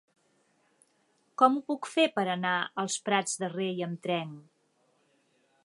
Com 1.41 1.59
ho 1.59 1.61
puc 1.67 1.89
fer 1.97 2.05
per 2.15 2.23
anar 2.35 2.55
als 2.85 2.97
Prats 3.09 3.37
de 3.43 3.51
Rei 3.53 3.87
amb 3.89 4.01
tren? 4.09 4.33